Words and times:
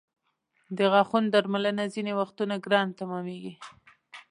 د 0.77 0.79
غاښونو 0.91 1.27
درملنه 1.35 1.83
ځینې 1.93 2.11
وختونه 2.21 2.55
ګرانه 2.65 2.93
تمامېږي. 2.99 3.53